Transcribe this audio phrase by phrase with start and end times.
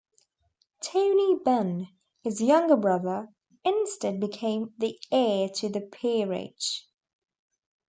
[0.79, 1.89] Tony Benn,
[2.23, 3.27] his younger brother,
[3.63, 6.87] instead became the heir to the peerage.